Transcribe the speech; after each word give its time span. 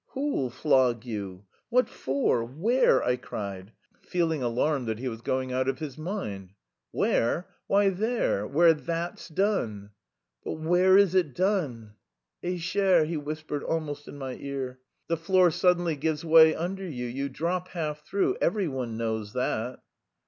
"Who'll 0.15 0.49
flog 0.49 1.05
you? 1.05 1.45
What 1.69 1.87
for? 1.87 2.43
Where?" 2.43 3.03
I 3.03 3.17
cried, 3.17 3.71
feeling 4.01 4.41
alarmed 4.41 4.87
that 4.87 4.97
he 4.97 5.07
was 5.07 5.21
going 5.21 5.53
out 5.53 5.69
of 5.69 5.77
his 5.77 5.95
mind. 5.95 6.55
"Where? 6.89 7.45
Why 7.67 7.89
there... 7.91 8.47
where 8.47 8.73
'that's' 8.73 9.27
done." 9.29 9.91
"But 10.43 10.53
where 10.53 10.97
is 10.97 11.13
it 11.13 11.35
done?" 11.35 11.93
"Eh, 12.41 12.57
cher," 12.57 13.05
he 13.05 13.15
whispered 13.15 13.61
almost 13.63 14.07
in 14.07 14.17
my 14.17 14.37
ear. 14.39 14.79
"The 15.07 15.17
floor 15.17 15.51
suddenly 15.51 15.95
gives 15.95 16.25
way 16.25 16.55
under 16.55 16.89
you, 16.89 17.05
you 17.05 17.29
drop 17.29 17.67
half 17.67 18.03
through.... 18.03 18.37
Every 18.41 18.67
one 18.67 18.97
knows 18.97 19.33
that." 19.33 19.81